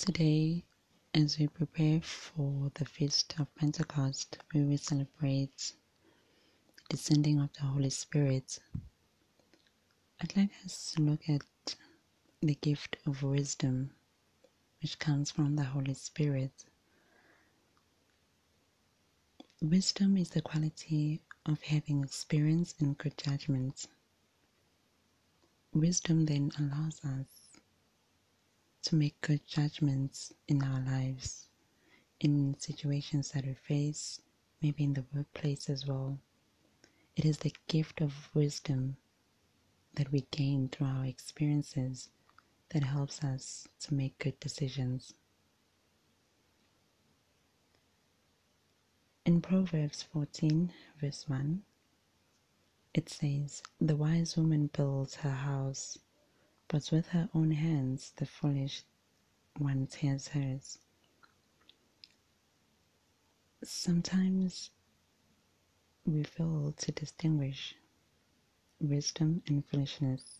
Today, 0.00 0.64
as 1.12 1.38
we 1.38 1.46
prepare 1.46 2.00
for 2.00 2.72
the 2.74 2.86
Feast 2.86 3.34
of 3.38 3.54
Pentecost, 3.54 4.38
we 4.54 4.64
will 4.64 4.78
celebrate 4.78 5.74
the 6.74 6.96
descending 6.96 7.38
of 7.38 7.52
the 7.52 7.66
Holy 7.66 7.90
Spirit, 7.90 8.58
I'd 10.18 10.34
like 10.38 10.52
us 10.64 10.92
to 10.92 11.02
look 11.02 11.28
at 11.28 11.76
the 12.40 12.54
gift 12.54 12.96
of 13.04 13.22
wisdom 13.22 13.90
which 14.80 14.98
comes 14.98 15.30
from 15.30 15.56
the 15.56 15.64
Holy 15.64 15.92
Spirit. 15.92 16.64
Wisdom 19.60 20.16
is 20.16 20.30
the 20.30 20.40
quality 20.40 21.20
of 21.44 21.60
having 21.60 22.02
experience 22.02 22.74
and 22.80 22.96
good 22.96 23.18
judgment. 23.18 23.86
Wisdom 25.74 26.24
then 26.24 26.50
allows 26.58 27.04
us 27.04 27.39
to 28.82 28.96
make 28.96 29.20
good 29.20 29.46
judgments 29.46 30.32
in 30.48 30.62
our 30.62 30.80
lives, 30.80 31.48
in 32.20 32.56
situations 32.58 33.30
that 33.32 33.46
we 33.46 33.54
face, 33.54 34.20
maybe 34.62 34.84
in 34.84 34.94
the 34.94 35.04
workplace 35.14 35.68
as 35.68 35.86
well. 35.86 36.18
It 37.16 37.24
is 37.24 37.38
the 37.38 37.54
gift 37.68 38.00
of 38.00 38.30
wisdom 38.34 38.96
that 39.94 40.12
we 40.12 40.26
gain 40.30 40.68
through 40.68 40.86
our 40.86 41.04
experiences 41.04 42.08
that 42.70 42.84
helps 42.84 43.22
us 43.24 43.68
to 43.80 43.94
make 43.94 44.18
good 44.18 44.38
decisions. 44.40 45.14
In 49.26 49.40
Proverbs 49.42 50.02
14, 50.02 50.72
verse 51.00 51.28
1, 51.28 51.62
it 52.94 53.08
says, 53.08 53.62
The 53.80 53.96
wise 53.96 54.36
woman 54.36 54.70
builds 54.72 55.16
her 55.16 55.30
house, 55.30 55.98
but 56.70 56.88
with 56.92 57.08
her 57.08 57.28
own 57.34 57.50
hands 57.50 58.12
the 58.16 58.24
foolish 58.24 58.84
one 59.58 59.88
tears 59.88 60.28
hers. 60.28 60.78
Sometimes 63.64 64.70
we 66.06 66.22
fail 66.22 66.72
to 66.78 66.92
distinguish 66.92 67.74
wisdom 68.80 69.42
and 69.48 69.66
foolishness. 69.66 70.38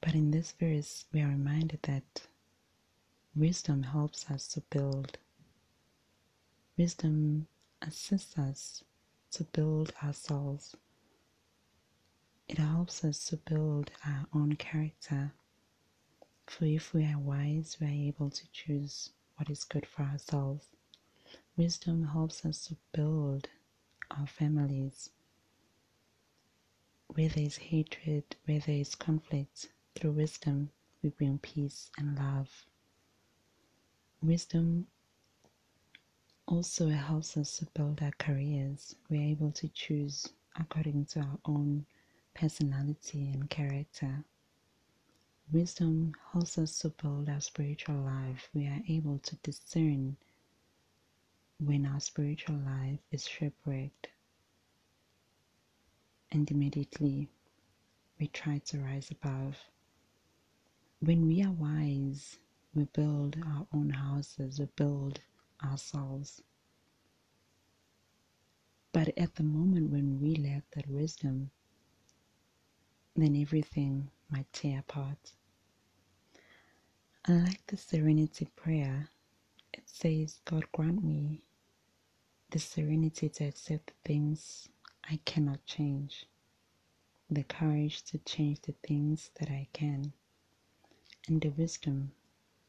But 0.00 0.14
in 0.14 0.30
this 0.30 0.52
verse, 0.52 1.04
we 1.12 1.20
are 1.20 1.28
reminded 1.28 1.80
that 1.82 2.22
wisdom 3.36 3.82
helps 3.82 4.30
us 4.30 4.48
to 4.48 4.62
build. 4.62 5.18
Wisdom 6.78 7.46
assists 7.82 8.38
us 8.38 8.82
to 9.32 9.44
build 9.44 9.92
ourselves. 10.02 10.74
It 12.48 12.56
helps 12.56 13.04
us 13.04 13.26
to 13.26 13.36
build 13.36 13.90
our 14.06 14.26
own 14.32 14.56
character. 14.56 15.32
For 16.46 16.64
if 16.64 16.94
we 16.94 17.04
are 17.04 17.18
wise, 17.18 17.76
we 17.78 17.86
are 17.86 18.08
able 18.08 18.30
to 18.30 18.50
choose 18.52 19.10
what 19.36 19.50
is 19.50 19.64
good 19.64 19.84
for 19.84 20.02
ourselves. 20.02 20.66
Wisdom 21.58 22.04
helps 22.06 22.46
us 22.46 22.66
to 22.68 22.76
build 22.92 23.48
our 24.10 24.26
families. 24.26 25.10
Where 27.08 27.28
there 27.28 27.44
is 27.44 27.58
hatred, 27.58 28.36
where 28.46 28.60
there 28.60 28.76
is 28.80 28.94
conflict, 28.94 29.68
through 29.94 30.12
wisdom 30.12 30.70
we 31.02 31.10
bring 31.10 31.38
peace 31.38 31.90
and 31.98 32.16
love. 32.16 32.64
Wisdom 34.22 34.86
also 36.46 36.88
helps 36.88 37.36
us 37.36 37.58
to 37.58 37.66
build 37.66 38.00
our 38.02 38.12
careers. 38.18 38.94
We 39.10 39.18
are 39.18 39.30
able 39.32 39.52
to 39.52 39.68
choose 39.68 40.26
according 40.58 41.04
to 41.06 41.20
our 41.20 41.38
own 41.44 41.84
personality 42.40 43.30
and 43.32 43.50
character. 43.50 44.24
Wisdom 45.50 46.14
helps 46.32 46.56
us 46.56 46.78
to 46.78 46.90
build 46.90 47.28
our 47.28 47.40
spiritual 47.40 47.96
life. 47.96 48.48
We 48.54 48.68
are 48.68 48.80
able 48.86 49.18
to 49.18 49.34
discern 49.36 50.16
when 51.58 51.84
our 51.84 51.98
spiritual 51.98 52.54
life 52.54 53.00
is 53.10 53.26
shipwrecked. 53.26 54.08
And 56.30 56.48
immediately 56.48 57.28
we 58.20 58.28
try 58.28 58.58
to 58.66 58.78
rise 58.78 59.10
above. 59.10 59.56
When 61.00 61.26
we 61.26 61.42
are 61.42 61.50
wise, 61.50 62.38
we 62.72 62.84
build 62.84 63.36
our 63.44 63.66
own 63.72 63.90
houses, 63.90 64.60
we 64.60 64.66
build 64.76 65.20
ourselves. 65.64 66.40
But 68.92 69.18
at 69.18 69.34
the 69.34 69.42
moment 69.42 69.90
when 69.90 70.20
we 70.20 70.36
lack 70.36 70.62
that 70.76 70.86
wisdom, 70.88 71.50
then 73.22 73.36
everything 73.40 74.10
might 74.30 74.52
tear 74.52 74.80
apart. 74.80 75.32
Unlike 77.26 77.66
the 77.66 77.76
serenity 77.76 78.46
prayer, 78.56 79.08
it 79.72 79.82
says, 79.86 80.40
God 80.44 80.64
grant 80.72 81.02
me 81.02 81.42
the 82.50 82.58
serenity 82.58 83.28
to 83.28 83.44
accept 83.44 83.88
the 83.88 84.08
things 84.08 84.68
I 85.10 85.18
cannot 85.24 85.64
change, 85.66 86.26
the 87.30 87.44
courage 87.44 88.02
to 88.04 88.18
change 88.18 88.60
the 88.62 88.74
things 88.86 89.30
that 89.40 89.50
I 89.50 89.68
can, 89.72 90.12
and 91.26 91.40
the 91.40 91.50
wisdom 91.50 92.12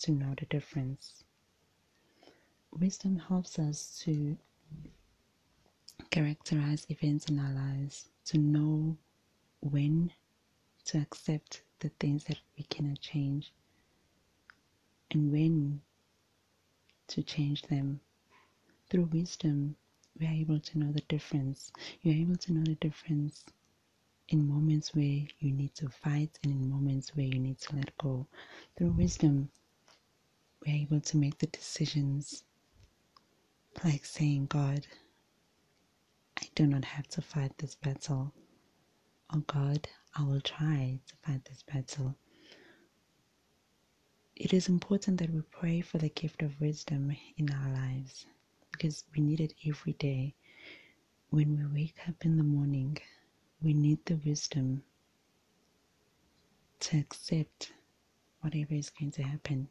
to 0.00 0.12
know 0.12 0.34
the 0.38 0.46
difference. 0.46 1.24
Wisdom 2.70 3.18
helps 3.18 3.58
us 3.58 4.00
to 4.04 4.36
characterize 6.10 6.86
events 6.88 7.28
in 7.28 7.38
our 7.38 7.52
lives, 7.52 8.08
to 8.26 8.38
know 8.38 8.96
when 9.60 10.12
to 10.86 10.98
accept 10.98 11.62
the 11.80 11.90
things 12.00 12.24
that 12.24 12.38
we 12.56 12.64
cannot 12.64 13.00
change 13.00 13.52
and 15.10 15.30
when 15.30 15.80
to 17.08 17.22
change 17.22 17.62
them. 17.62 18.00
Through 18.90 19.10
wisdom, 19.12 19.76
we 20.18 20.26
are 20.26 20.32
able 20.32 20.60
to 20.60 20.78
know 20.78 20.92
the 20.92 21.02
difference. 21.02 21.72
You're 22.02 22.14
able 22.14 22.36
to 22.36 22.52
know 22.52 22.64
the 22.64 22.76
difference 22.76 23.44
in 24.28 24.48
moments 24.48 24.94
where 24.94 25.04
you 25.38 25.52
need 25.52 25.74
to 25.76 25.88
fight 25.88 26.38
and 26.42 26.52
in 26.52 26.70
moments 26.70 27.14
where 27.14 27.26
you 27.26 27.38
need 27.38 27.58
to 27.60 27.76
let 27.76 27.96
go. 27.98 28.26
Through 28.76 28.92
wisdom, 28.92 29.50
we 30.64 30.72
are 30.72 30.76
able 30.76 31.00
to 31.00 31.16
make 31.16 31.38
the 31.38 31.46
decisions 31.46 32.44
like 33.84 34.04
saying, 34.04 34.46
God, 34.46 34.86
I 36.40 36.48
do 36.54 36.66
not 36.66 36.84
have 36.84 37.08
to 37.08 37.22
fight 37.22 37.56
this 37.58 37.74
battle. 37.74 38.32
Oh 39.32 39.40
God, 39.40 39.88
I 40.16 40.22
will 40.24 40.40
try 40.40 41.00
to 41.06 41.16
fight 41.16 41.44
this 41.44 41.62
battle. 41.62 42.14
It 44.36 44.52
is 44.54 44.68
important 44.68 45.18
that 45.18 45.30
we 45.32 45.42
pray 45.42 45.80
for 45.80 45.98
the 45.98 46.10
gift 46.10 46.42
of 46.42 46.60
wisdom 46.60 47.16
in 47.36 47.50
our 47.52 47.72
lives 47.72 48.26
because 48.72 49.04
we 49.14 49.22
need 49.22 49.40
it 49.40 49.54
every 49.66 49.94
day. 49.94 50.34
When 51.30 51.56
we 51.58 51.82
wake 51.82 51.96
up 52.08 52.24
in 52.24 52.36
the 52.36 52.44
morning, 52.44 52.98
we 53.62 53.74
need 53.74 54.04
the 54.06 54.16
wisdom 54.24 54.84
to 56.80 56.98
accept 56.98 57.72
whatever 58.40 58.74
is 58.74 58.90
going 58.90 59.12
to 59.12 59.22
happen 59.24 59.68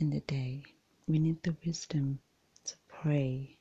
in 0.00 0.10
the 0.10 0.20
day. 0.20 0.64
We 1.06 1.18
need 1.20 1.42
the 1.42 1.56
wisdom 1.64 2.18
to 2.64 2.74
pray. 2.88 3.58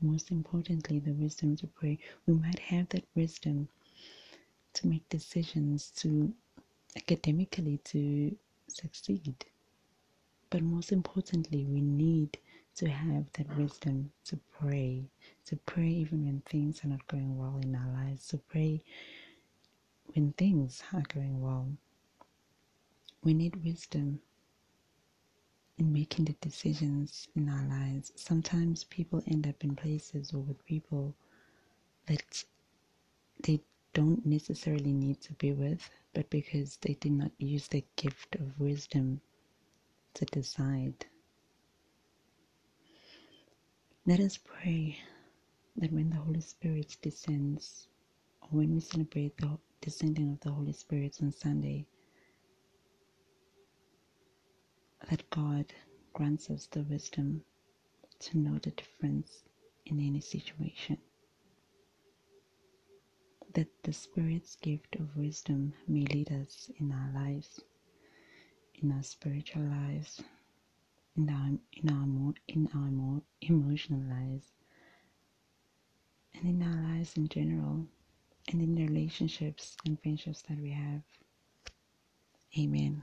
Most 0.00 0.30
importantly, 0.30 1.00
the 1.00 1.12
wisdom 1.12 1.56
to 1.56 1.66
pray. 1.66 1.98
We 2.26 2.34
might 2.34 2.58
have 2.60 2.88
that 2.90 3.04
wisdom 3.16 3.68
to 4.74 4.86
make 4.86 5.08
decisions 5.08 5.90
to 5.96 6.32
academically 6.96 7.78
to 7.84 8.36
succeed. 8.68 9.44
But 10.50 10.62
most 10.62 10.92
importantly, 10.92 11.64
we 11.64 11.80
need 11.80 12.38
to 12.76 12.88
have 12.88 13.26
that 13.34 13.56
wisdom 13.56 14.10
to 14.24 14.38
pray, 14.58 15.04
to 15.46 15.56
pray 15.66 15.88
even 15.88 16.24
when 16.24 16.40
things 16.46 16.84
are 16.84 16.88
not 16.88 17.06
going 17.08 17.36
well 17.36 17.58
in 17.62 17.74
our 17.74 17.92
lives, 17.92 18.26
to 18.28 18.38
pray 18.38 18.82
when 20.14 20.32
things 20.32 20.82
are 20.92 21.02
going 21.14 21.40
well. 21.40 21.68
We 23.22 23.34
need 23.34 23.64
wisdom 23.64 24.20
in 25.78 25.92
making 25.92 26.26
the 26.26 26.34
decisions 26.40 27.28
in 27.36 27.48
our 27.48 27.64
lives. 27.64 28.12
Sometimes 28.16 28.84
people 28.84 29.22
end 29.26 29.46
up 29.46 29.62
in 29.62 29.76
places 29.76 30.32
or 30.32 30.40
with 30.40 30.64
people 30.66 31.14
that 32.06 32.44
they 33.42 33.60
don't 33.94 34.24
necessarily 34.26 34.92
need 34.92 35.20
to 35.22 35.32
be 35.34 35.52
with, 35.52 35.88
but 36.14 36.30
because 36.30 36.76
they 36.78 36.94
did 36.94 37.12
not 37.12 37.32
use 37.38 37.68
the 37.68 37.84
gift 37.96 38.36
of 38.36 38.60
wisdom 38.60 39.20
to 40.14 40.24
decide. 40.26 41.06
Let 44.06 44.20
us 44.20 44.38
pray 44.38 44.98
that 45.76 45.92
when 45.92 46.10
the 46.10 46.16
Holy 46.16 46.40
Spirit 46.40 46.96
descends, 47.02 47.88
or 48.42 48.48
when 48.50 48.74
we 48.74 48.80
celebrate 48.80 49.36
the 49.38 49.58
descending 49.80 50.32
of 50.32 50.40
the 50.40 50.50
Holy 50.52 50.72
Spirit 50.72 51.18
on 51.22 51.32
Sunday, 51.32 51.86
that 55.10 55.28
God 55.30 55.72
grants 56.12 56.50
us 56.50 56.66
the 56.66 56.82
wisdom 56.82 57.42
to 58.20 58.38
know 58.38 58.58
the 58.62 58.70
difference 58.72 59.44
in 59.86 60.00
any 60.00 60.20
situation 60.20 60.98
that 63.54 63.68
the 63.84 63.92
Spirit's 63.92 64.56
gift 64.56 64.96
of 64.96 65.16
wisdom 65.16 65.74
may 65.86 66.06
lead 66.06 66.32
us 66.32 66.70
in 66.78 66.92
our 66.92 67.12
lives. 67.12 67.60
in 68.82 68.90
our 68.92 69.02
spiritual 69.02 69.62
lives, 69.62 70.20
in 71.16 71.28
our 71.30 71.58
in 71.72 71.90
our 71.90 72.06
more 72.06 72.34
in 72.48 72.68
our 72.74 72.90
more 72.90 73.22
emotional 73.42 74.00
lives, 74.00 74.52
and 76.34 76.44
in 76.44 76.62
our 76.62 76.82
lives 76.94 77.16
in 77.16 77.28
general, 77.28 77.86
and 78.48 78.62
in 78.62 78.74
the 78.74 78.86
relationships 78.86 79.76
and 79.86 80.00
friendships 80.02 80.42
that 80.42 80.58
we 80.58 80.70
have. 80.70 81.02
Amen. 82.58 83.02